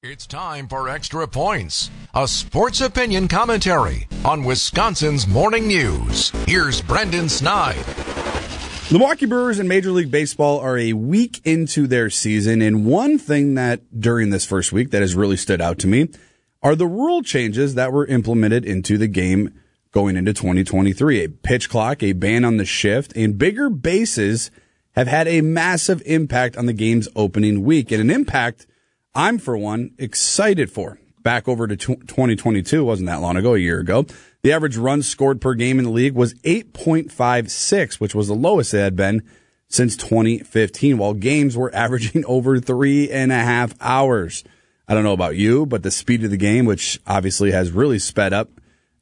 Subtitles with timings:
[0.00, 6.30] It's time for Extra Points, a sports opinion commentary on Wisconsin's morning news.
[6.46, 7.74] Here's Brendan Snide.
[7.84, 13.18] The Milwaukee Brewers in Major League Baseball are a week into their season, and one
[13.18, 16.06] thing that during this first week that has really stood out to me
[16.62, 19.52] are the rule changes that were implemented into the game
[19.90, 21.24] going into 2023.
[21.24, 24.52] A pitch clock, a ban on the shift, and bigger bases
[24.92, 28.64] have had a massive impact on the game's opening week, and an impact–
[29.14, 30.98] I'm, for one, excited for.
[31.22, 34.06] Back over to 2022, wasn't that long ago, a year ago.
[34.42, 38.72] The average runs scored per game in the league was 8.56, which was the lowest
[38.72, 39.22] it had been
[39.68, 44.44] since 2015, while games were averaging over three and a half hours.
[44.86, 47.98] I don't know about you, but the speed of the game, which obviously has really
[47.98, 48.50] sped up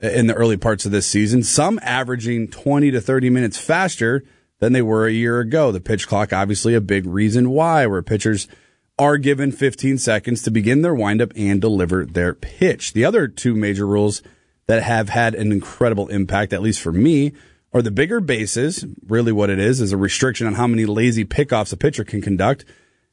[0.00, 4.22] in the early parts of this season, some averaging 20 to 30 minutes faster
[4.60, 5.72] than they were a year ago.
[5.72, 8.46] The pitch clock, obviously a big reason why, where pitchers–
[8.98, 12.92] are given 15 seconds to begin their windup and deliver their pitch.
[12.92, 14.22] The other two major rules
[14.66, 17.32] that have had an incredible impact, at least for me,
[17.72, 18.84] are the bigger bases.
[19.06, 22.22] Really, what it is is a restriction on how many lazy pickoffs a pitcher can
[22.22, 22.64] conduct.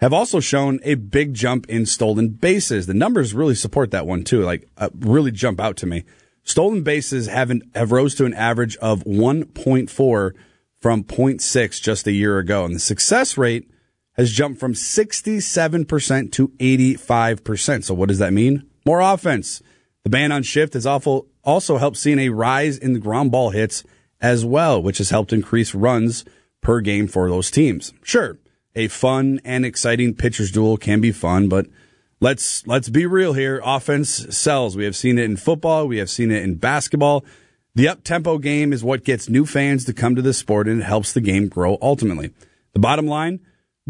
[0.00, 2.86] Have also shown a big jump in stolen bases.
[2.86, 4.42] The numbers really support that one too.
[4.42, 6.04] Like, uh, really jump out to me.
[6.42, 10.32] Stolen bases haven't have rose to an average of 1.4
[10.80, 13.68] from 0.6 just a year ago, and the success rate
[14.18, 17.84] has jumped from 67% to 85%.
[17.84, 18.68] So what does that mean?
[18.84, 19.62] More offense.
[20.02, 23.84] The ban on shift has also helped seeing a rise in the ground ball hits
[24.20, 26.24] as well, which has helped increase runs
[26.60, 27.92] per game for those teams.
[28.02, 28.38] Sure,
[28.74, 31.66] a fun and exciting pitcher's duel can be fun, but
[32.20, 33.60] let's let's be real here.
[33.64, 34.76] Offense sells.
[34.76, 37.24] We have seen it in football, we have seen it in basketball.
[37.74, 40.80] The up tempo game is what gets new fans to come to the sport and
[40.80, 42.32] it helps the game grow ultimately.
[42.72, 43.40] The bottom line,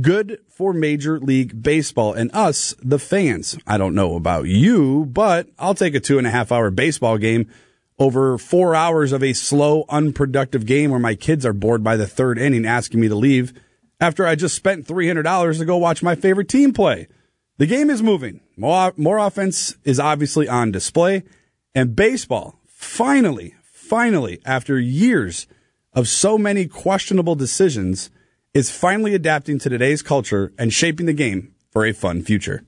[0.00, 3.56] good for Major League Baseball and us, the fans.
[3.66, 7.18] I don't know about you, but I'll take a two and a half hour baseball
[7.18, 7.50] game
[7.98, 12.06] over four hours of a slow, unproductive game where my kids are bored by the
[12.06, 13.52] third inning asking me to leave
[14.00, 17.06] after I just spent $300 to go watch my favorite team play.
[17.58, 18.40] The game is moving.
[18.56, 21.22] More, more offense is obviously on display.
[21.74, 25.46] And baseball, finally, finally, after years
[25.92, 28.10] of so many questionable decisions,
[28.54, 32.62] is finally adapting to today's culture and shaping the game for a fun future.